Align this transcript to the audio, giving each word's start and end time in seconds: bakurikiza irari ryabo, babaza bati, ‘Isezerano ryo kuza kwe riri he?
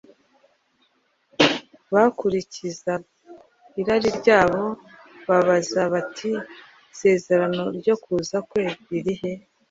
bakurikiza 1.93 2.93
irari 3.79 4.09
ryabo, 4.19 4.63
babaza 5.27 5.81
bati, 5.93 6.31
‘Isezerano 6.93 7.63
ryo 7.79 7.95
kuza 8.03 8.37
kwe 8.49 8.63
riri 8.89 9.13
he? 9.21 9.31